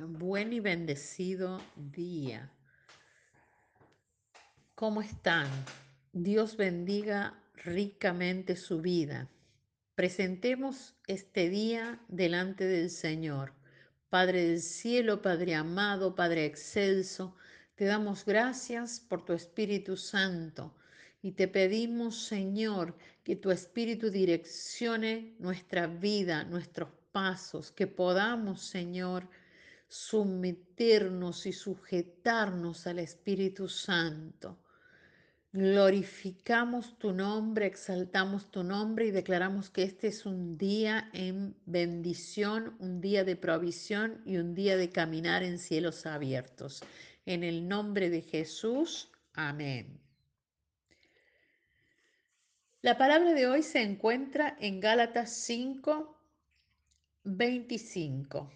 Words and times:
Buen 0.00 0.52
y 0.52 0.60
bendecido 0.60 1.60
día. 1.74 2.52
¿Cómo 4.76 5.02
están? 5.02 5.48
Dios 6.12 6.56
bendiga 6.56 7.42
ricamente 7.64 8.54
su 8.54 8.80
vida. 8.80 9.28
Presentemos 9.96 10.94
este 11.08 11.48
día 11.48 12.00
delante 12.06 12.64
del 12.64 12.90
Señor. 12.90 13.54
Padre 14.08 14.44
del 14.44 14.62
cielo, 14.62 15.20
Padre 15.20 15.56
amado, 15.56 16.14
Padre 16.14 16.44
excelso, 16.44 17.34
te 17.74 17.84
damos 17.84 18.24
gracias 18.24 19.00
por 19.00 19.24
tu 19.24 19.32
Espíritu 19.32 19.96
Santo 19.96 20.76
y 21.22 21.32
te 21.32 21.48
pedimos, 21.48 22.22
Señor, 22.22 22.96
que 23.24 23.34
tu 23.34 23.50
Espíritu 23.50 24.10
direccione 24.10 25.34
nuestra 25.40 25.88
vida, 25.88 26.44
nuestros 26.44 26.88
pasos, 27.10 27.72
que 27.72 27.88
podamos, 27.88 28.62
Señor, 28.62 29.28
someternos 29.88 31.46
y 31.46 31.52
sujetarnos 31.52 32.86
al 32.86 32.98
Espíritu 32.98 33.68
Santo. 33.68 34.58
Glorificamos 35.50 36.98
tu 36.98 37.12
nombre, 37.12 37.66
exaltamos 37.66 38.50
tu 38.50 38.62
nombre 38.62 39.06
y 39.06 39.10
declaramos 39.10 39.70
que 39.70 39.82
este 39.82 40.08
es 40.08 40.26
un 40.26 40.58
día 40.58 41.08
en 41.14 41.56
bendición, 41.64 42.76
un 42.80 43.00
día 43.00 43.24
de 43.24 43.34
provisión 43.34 44.20
y 44.26 44.36
un 44.36 44.54
día 44.54 44.76
de 44.76 44.90
caminar 44.90 45.42
en 45.42 45.58
cielos 45.58 46.04
abiertos. 46.04 46.82
En 47.24 47.44
el 47.44 47.66
nombre 47.66 48.10
de 48.10 48.20
Jesús, 48.20 49.10
amén. 49.32 49.98
La 52.82 52.98
palabra 52.98 53.32
de 53.32 53.46
hoy 53.46 53.62
se 53.62 53.80
encuentra 53.80 54.56
en 54.60 54.80
Gálatas 54.80 55.32
5, 55.32 56.14
25. 57.24 58.50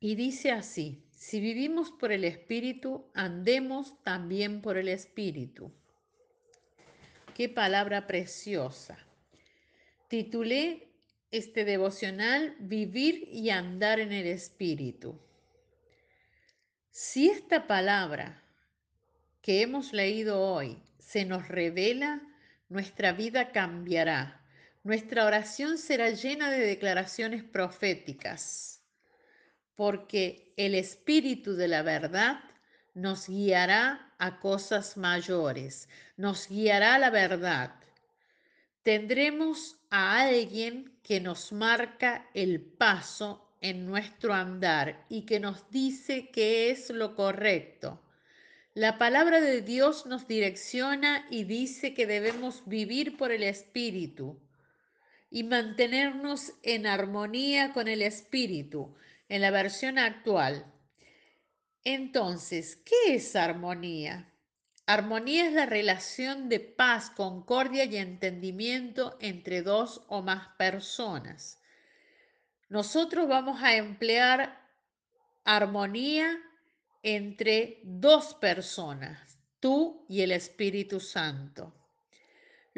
Y 0.00 0.14
dice 0.14 0.52
así, 0.52 1.02
si 1.10 1.40
vivimos 1.40 1.90
por 1.90 2.12
el 2.12 2.24
Espíritu, 2.24 3.10
andemos 3.14 4.00
también 4.04 4.62
por 4.62 4.78
el 4.78 4.88
Espíritu. 4.88 5.72
Qué 7.34 7.48
palabra 7.48 8.06
preciosa. 8.06 8.96
Titulé 10.06 10.88
este 11.32 11.64
devocional 11.64 12.56
Vivir 12.60 13.28
y 13.32 13.50
andar 13.50 13.98
en 13.98 14.12
el 14.12 14.26
Espíritu. 14.26 15.18
Si 16.90 17.28
esta 17.28 17.66
palabra 17.66 18.42
que 19.42 19.62
hemos 19.62 19.92
leído 19.92 20.40
hoy 20.40 20.80
se 20.98 21.24
nos 21.24 21.48
revela, 21.48 22.22
nuestra 22.68 23.12
vida 23.12 23.50
cambiará. 23.50 24.40
Nuestra 24.84 25.26
oración 25.26 25.76
será 25.76 26.10
llena 26.10 26.50
de 26.50 26.60
declaraciones 26.60 27.42
proféticas 27.42 28.77
porque 29.78 30.52
el 30.56 30.74
Espíritu 30.74 31.54
de 31.54 31.68
la 31.68 31.82
verdad 31.82 32.40
nos 32.94 33.28
guiará 33.28 34.12
a 34.18 34.40
cosas 34.40 34.96
mayores, 34.96 35.88
nos 36.16 36.48
guiará 36.48 36.96
a 36.96 36.98
la 36.98 37.10
verdad. 37.10 37.76
Tendremos 38.82 39.76
a 39.88 40.22
alguien 40.22 40.98
que 41.04 41.20
nos 41.20 41.52
marca 41.52 42.28
el 42.34 42.60
paso 42.60 43.54
en 43.60 43.86
nuestro 43.86 44.34
andar 44.34 45.06
y 45.08 45.22
que 45.22 45.38
nos 45.38 45.70
dice 45.70 46.28
qué 46.32 46.70
es 46.70 46.90
lo 46.90 47.14
correcto. 47.14 48.02
La 48.74 48.98
palabra 48.98 49.40
de 49.40 49.62
Dios 49.62 50.06
nos 50.06 50.26
direcciona 50.26 51.24
y 51.30 51.44
dice 51.44 51.94
que 51.94 52.08
debemos 52.08 52.64
vivir 52.66 53.16
por 53.16 53.30
el 53.30 53.44
Espíritu 53.44 54.40
y 55.30 55.44
mantenernos 55.44 56.54
en 56.64 56.88
armonía 56.88 57.72
con 57.72 57.86
el 57.86 58.02
Espíritu 58.02 58.96
en 59.28 59.42
la 59.42 59.50
versión 59.50 59.98
actual. 59.98 60.72
Entonces, 61.84 62.76
¿qué 62.76 63.14
es 63.14 63.36
armonía? 63.36 64.32
Armonía 64.86 65.46
es 65.46 65.52
la 65.52 65.66
relación 65.66 66.48
de 66.48 66.60
paz, 66.60 67.10
concordia 67.10 67.84
y 67.84 67.96
entendimiento 67.96 69.16
entre 69.20 69.62
dos 69.62 70.02
o 70.08 70.22
más 70.22 70.48
personas. 70.56 71.60
Nosotros 72.68 73.28
vamos 73.28 73.62
a 73.62 73.76
emplear 73.76 74.66
armonía 75.44 76.38
entre 77.02 77.80
dos 77.84 78.34
personas, 78.34 79.38
tú 79.60 80.04
y 80.08 80.22
el 80.22 80.32
Espíritu 80.32 81.00
Santo 81.00 81.77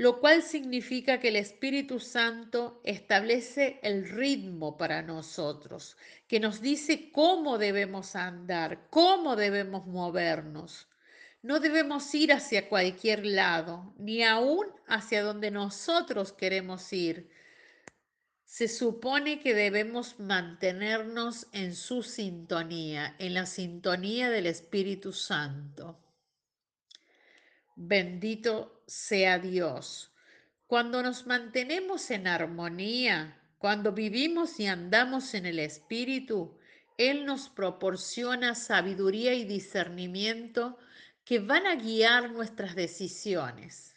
lo 0.00 0.18
cual 0.18 0.42
significa 0.42 1.20
que 1.20 1.28
el 1.28 1.36
Espíritu 1.36 2.00
Santo 2.00 2.80
establece 2.84 3.80
el 3.82 4.08
ritmo 4.08 4.78
para 4.78 5.02
nosotros, 5.02 5.94
que 6.26 6.40
nos 6.40 6.62
dice 6.62 7.12
cómo 7.12 7.58
debemos 7.58 8.16
andar, 8.16 8.86
cómo 8.88 9.36
debemos 9.36 9.86
movernos. 9.86 10.88
No 11.42 11.60
debemos 11.60 12.14
ir 12.14 12.32
hacia 12.32 12.70
cualquier 12.70 13.26
lado, 13.26 13.92
ni 13.98 14.22
aún 14.22 14.68
hacia 14.86 15.22
donde 15.22 15.50
nosotros 15.50 16.32
queremos 16.32 16.90
ir. 16.94 17.28
Se 18.46 18.68
supone 18.68 19.38
que 19.38 19.52
debemos 19.52 20.18
mantenernos 20.18 21.46
en 21.52 21.74
su 21.74 22.02
sintonía, 22.02 23.16
en 23.18 23.34
la 23.34 23.44
sintonía 23.44 24.30
del 24.30 24.46
Espíritu 24.46 25.12
Santo. 25.12 25.98
Bendito 27.82 28.82
sea 28.86 29.38
Dios. 29.38 30.12
Cuando 30.66 31.02
nos 31.02 31.26
mantenemos 31.26 32.10
en 32.10 32.26
armonía, 32.26 33.40
cuando 33.56 33.92
vivimos 33.92 34.60
y 34.60 34.66
andamos 34.66 35.32
en 35.32 35.46
el 35.46 35.58
Espíritu, 35.58 36.58
Él 36.98 37.24
nos 37.24 37.48
proporciona 37.48 38.54
sabiduría 38.54 39.32
y 39.32 39.44
discernimiento 39.44 40.76
que 41.24 41.38
van 41.38 41.66
a 41.66 41.76
guiar 41.76 42.30
nuestras 42.30 42.74
decisiones. 42.74 43.96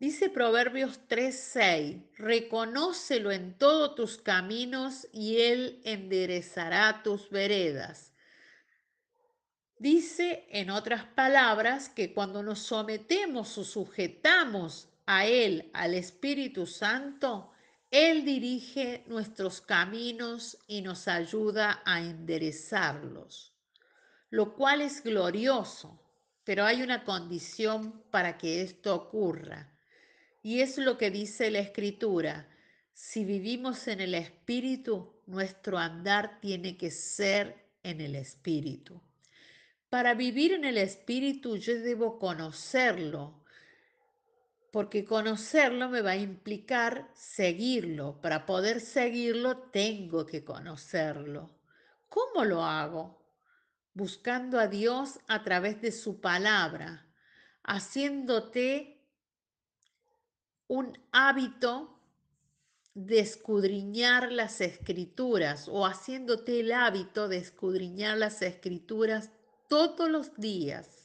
Dice 0.00 0.28
Proverbios 0.28 0.98
3:6, 1.06 2.02
reconócelo 2.16 3.30
en 3.30 3.56
todos 3.56 3.94
tus 3.94 4.18
caminos 4.18 5.06
y 5.12 5.36
Él 5.36 5.80
enderezará 5.84 7.04
tus 7.04 7.30
veredas. 7.30 8.12
Dice, 9.78 10.46
en 10.50 10.70
otras 10.70 11.04
palabras, 11.04 11.90
que 11.90 12.14
cuando 12.14 12.42
nos 12.42 12.60
sometemos 12.60 13.58
o 13.58 13.64
sujetamos 13.64 14.88
a 15.04 15.26
Él, 15.26 15.70
al 15.74 15.92
Espíritu 15.92 16.66
Santo, 16.66 17.52
Él 17.90 18.24
dirige 18.24 19.04
nuestros 19.06 19.60
caminos 19.60 20.56
y 20.66 20.80
nos 20.80 21.08
ayuda 21.08 21.82
a 21.84 22.00
enderezarlos, 22.00 23.52
lo 24.30 24.54
cual 24.54 24.80
es 24.80 25.02
glorioso, 25.02 26.00
pero 26.42 26.64
hay 26.64 26.80
una 26.80 27.04
condición 27.04 28.02
para 28.10 28.38
que 28.38 28.62
esto 28.62 28.94
ocurra. 28.94 29.70
Y 30.42 30.60
es 30.60 30.78
lo 30.78 30.96
que 30.96 31.10
dice 31.10 31.50
la 31.50 31.58
Escritura. 31.58 32.48
Si 32.94 33.26
vivimos 33.26 33.88
en 33.88 34.00
el 34.00 34.14
Espíritu, 34.14 35.20
nuestro 35.26 35.76
andar 35.76 36.40
tiene 36.40 36.78
que 36.78 36.90
ser 36.90 37.66
en 37.82 38.00
el 38.00 38.14
Espíritu. 38.14 39.02
Para 39.96 40.12
vivir 40.12 40.52
en 40.52 40.66
el 40.66 40.76
Espíritu 40.76 41.56
yo 41.56 41.72
debo 41.80 42.18
conocerlo, 42.18 43.42
porque 44.70 45.06
conocerlo 45.06 45.88
me 45.88 46.02
va 46.02 46.10
a 46.10 46.16
implicar 46.16 47.10
seguirlo. 47.14 48.20
Para 48.20 48.44
poder 48.44 48.82
seguirlo 48.82 49.56
tengo 49.56 50.26
que 50.26 50.44
conocerlo. 50.44 51.48
¿Cómo 52.10 52.44
lo 52.44 52.62
hago? 52.62 53.24
Buscando 53.94 54.60
a 54.60 54.66
Dios 54.66 55.18
a 55.28 55.42
través 55.42 55.80
de 55.80 55.92
su 55.92 56.20
palabra, 56.20 57.06
haciéndote 57.62 59.00
un 60.68 60.98
hábito 61.10 61.98
de 62.92 63.20
escudriñar 63.20 64.30
las 64.30 64.60
escrituras 64.60 65.68
o 65.70 65.86
haciéndote 65.86 66.60
el 66.60 66.72
hábito 66.72 67.28
de 67.28 67.38
escudriñar 67.38 68.18
las 68.18 68.42
escrituras 68.42 69.30
todos 69.68 70.08
los 70.10 70.34
días 70.36 70.96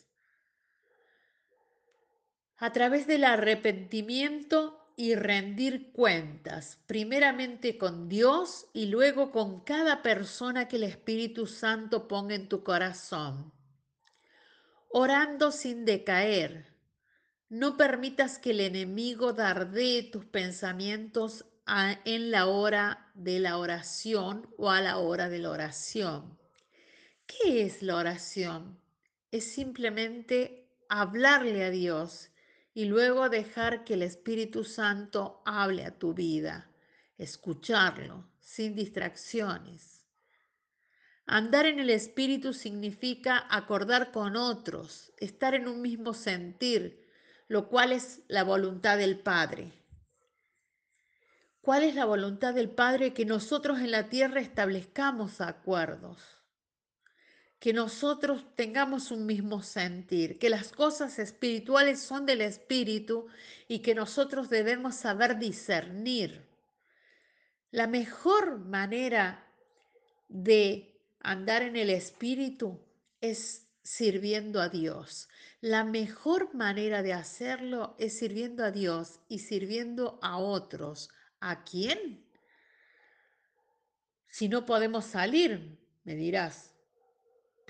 a 2.58 2.72
través 2.72 3.08
del 3.08 3.24
arrepentimiento 3.24 4.78
y 4.96 5.16
rendir 5.16 5.92
cuentas, 5.92 6.78
primeramente 6.86 7.80
con 7.80 8.08
Dios 8.08 8.68
y 8.72 8.86
luego 8.86 9.32
con 9.32 9.62
cada 9.62 10.04
persona 10.04 10.68
que 10.68 10.76
el 10.76 10.84
Espíritu 10.84 11.48
Santo 11.48 12.08
ponga 12.08 12.36
en 12.36 12.48
tu 12.48 12.64
corazón. 12.64 13.52
Orando 14.90 15.52
sin 15.52 15.86
decaer. 15.86 16.76
No 17.50 17.78
permitas 17.78 18.38
que 18.38 18.52
el 18.52 18.60
enemigo 18.60 19.34
dardee 19.34 20.04
tus 20.04 20.26
pensamientos 20.26 21.46
en 22.06 22.30
la 22.30 22.46
hora 22.46 23.12
de 23.16 23.40
la 23.40 23.58
oración 23.58 24.48
o 24.58 24.70
a 24.70 24.82
la 24.82 25.00
hora 25.00 25.30
de 25.30 25.40
la 25.40 25.50
oración. 25.50 26.41
¿Qué 27.32 27.64
es 27.64 27.82
la 27.82 27.96
oración? 27.96 28.78
Es 29.32 29.54
simplemente 29.54 30.70
hablarle 30.90 31.64
a 31.64 31.70
Dios 31.70 32.30
y 32.74 32.86
luego 32.86 33.30
dejar 33.30 33.84
que 33.84 33.94
el 33.94 34.02
Espíritu 34.02 34.64
Santo 34.64 35.42
hable 35.46 35.86
a 35.86 35.98
tu 35.98 36.14
vida, 36.14 36.70
escucharlo 37.18 38.30
sin 38.40 38.76
distracciones. 38.76 40.06
Andar 41.26 41.66
en 41.66 41.80
el 41.80 41.90
Espíritu 41.90 42.54
significa 42.54 43.46
acordar 43.50 44.12
con 44.12 44.36
otros, 44.36 45.14
estar 45.18 45.54
en 45.54 45.68
un 45.68 45.82
mismo 45.82 46.14
sentir, 46.14 47.08
lo 47.48 47.70
cual 47.70 47.94
es 47.94 48.22
la 48.28 48.44
voluntad 48.44 48.98
del 48.98 49.20
Padre. 49.20 49.72
¿Cuál 51.62 51.84
es 51.84 51.96
la 51.96 52.06
voluntad 52.06 52.54
del 52.54 52.70
Padre? 52.70 53.14
Que 53.14 53.26
nosotros 53.26 53.80
en 53.80 53.92
la 53.92 54.10
tierra 54.10 54.42
establezcamos 54.42 55.40
acuerdos, 55.40 56.41
que 57.62 57.74
nosotros 57.74 58.44
tengamos 58.56 59.12
un 59.12 59.28
mismo 59.28 59.62
sentir, 59.62 60.40
que 60.40 60.50
las 60.50 60.72
cosas 60.72 61.20
espirituales 61.20 62.02
son 62.02 62.26
del 62.26 62.42
Espíritu 62.42 63.28
y 63.68 63.80
que 63.80 63.94
nosotros 63.94 64.50
debemos 64.50 64.96
saber 64.96 65.38
discernir. 65.38 66.44
La 67.70 67.86
mejor 67.86 68.58
manera 68.58 69.46
de 70.28 71.00
andar 71.20 71.62
en 71.62 71.76
el 71.76 71.92
Espíritu 71.92 72.80
es 73.22 73.68
sirviendo 73.84 74.60
a 74.60 74.68
Dios. 74.68 75.30
La 75.60 75.84
mejor 75.84 76.56
manera 76.56 77.04
de 77.04 77.14
hacerlo 77.14 77.96
es 78.00 78.18
sirviendo 78.18 78.64
a 78.66 78.72
Dios 78.72 79.20
y 79.30 79.38
sirviendo 79.38 80.18
a 80.24 80.40
otros. 80.40 81.12
¿A 81.40 81.64
quién? 81.64 82.26
Si 84.30 84.50
no 84.50 84.66
podemos 84.66 85.06
salir, 85.06 85.78
me 86.04 86.16
dirás, 86.16 86.71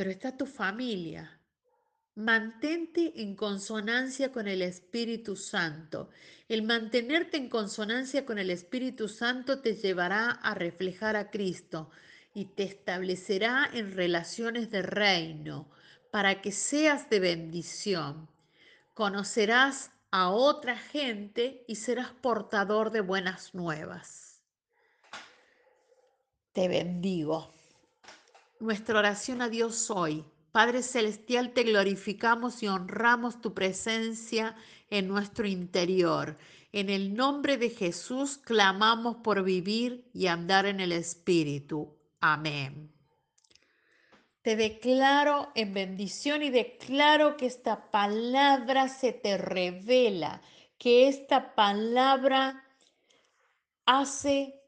pero 0.02 0.10
está 0.10 0.36
tu 0.36 0.48
familia. 0.48 1.40
Mantente 2.16 3.22
en 3.22 3.36
consonancia 3.36 4.32
con 4.32 4.48
el 4.48 4.64
Espíritu 4.64 5.36
Santo. 5.36 6.10
El 6.50 6.64
mantenerte 6.64 7.38
en 7.38 7.50
consonancia 7.50 8.26
con 8.26 8.40
el 8.40 8.50
Espíritu 8.50 9.08
Santo 9.08 9.60
te 9.62 9.76
llevará 9.76 10.32
a 10.32 10.56
reflejar 10.56 11.16
a 11.16 11.30
Cristo 11.30 11.92
y 12.34 12.46
te 12.46 12.64
establecerá 12.64 13.70
en 13.72 13.92
relaciones 13.92 14.72
de 14.72 14.82
reino 14.82 15.70
para 16.10 16.42
que 16.42 16.52
seas 16.52 17.08
de 17.12 17.20
bendición. 17.20 18.28
Conocerás 18.96 19.92
a 20.10 20.32
otra 20.32 20.80
gente 20.80 21.64
y 21.68 21.76
serás 21.76 22.10
portador 22.10 22.90
de 22.90 23.02
buenas 23.02 23.54
nuevas. 23.54 24.42
Te 26.54 26.68
bendigo. 26.68 27.54
Nuestra 28.62 29.00
oración 29.00 29.42
a 29.42 29.50
Dios 29.50 29.90
hoy. 29.90 30.24
Padre 30.52 30.84
Celestial, 30.84 31.52
te 31.52 31.64
glorificamos 31.64 32.62
y 32.62 32.68
honramos 32.68 33.42
tu 33.42 33.56
presencia 33.56 34.56
en 34.92 35.08
nuestro 35.08 35.48
interior. 35.48 36.38
En 36.72 36.92
el 36.92 37.16
nombre 37.16 37.58
de 37.58 37.72
Jesús 37.72 38.38
clamamos 38.38 39.16
por 39.24 39.42
vivir 39.42 40.08
y 40.14 40.28
andar 40.28 40.68
en 40.68 40.80
el 40.80 40.92
Espíritu. 40.92 41.98
Amén. 42.20 42.94
Te 44.44 44.56
declaro 44.56 45.52
en 45.56 45.74
bendición 45.74 46.44
y 46.44 46.52
declaro 46.52 47.38
que 47.38 47.48
esta 47.48 47.90
palabra 47.90 48.90
se 48.90 49.12
te 49.12 49.40
revela, 49.40 50.40
que 50.78 51.08
esta 51.08 51.56
palabra 51.56 52.64
hace 53.88 54.61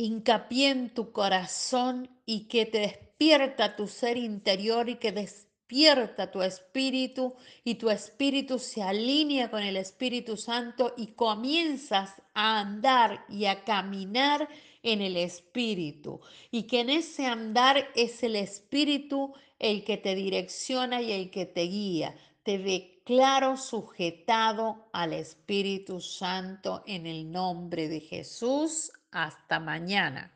hincapié 0.00 0.70
en 0.70 0.90
tu 0.94 1.12
corazón 1.12 2.08
y 2.24 2.48
que 2.48 2.64
te 2.64 2.78
despierta 2.78 3.76
tu 3.76 3.86
ser 3.86 4.16
interior 4.16 4.88
y 4.88 4.96
que 4.96 5.12
despierta 5.12 6.30
tu 6.30 6.40
espíritu 6.42 7.34
y 7.64 7.74
tu 7.74 7.90
espíritu 7.90 8.58
se 8.58 8.82
alinea 8.82 9.50
con 9.50 9.62
el 9.62 9.76
Espíritu 9.76 10.36
Santo 10.36 10.94
y 10.96 11.08
comienzas 11.08 12.14
a 12.32 12.60
andar 12.60 13.26
y 13.28 13.44
a 13.44 13.62
caminar 13.62 14.48
en 14.82 15.02
el 15.02 15.18
Espíritu 15.18 16.20
y 16.50 16.62
que 16.62 16.80
en 16.80 16.90
ese 16.90 17.26
andar 17.26 17.90
es 17.94 18.22
el 18.22 18.36
Espíritu 18.36 19.34
el 19.58 19.84
que 19.84 19.98
te 19.98 20.14
direcciona 20.14 21.02
y 21.02 21.12
el 21.12 21.30
que 21.30 21.44
te 21.44 21.62
guía. 21.64 22.16
Te 22.42 22.58
declaro 22.58 23.58
sujetado 23.58 24.88
al 24.94 25.12
Espíritu 25.12 26.00
Santo 26.00 26.82
en 26.86 27.06
el 27.06 27.30
nombre 27.30 27.88
de 27.88 28.00
Jesús. 28.00 28.90
Hasta 29.12 29.60
mañana. 29.60 30.30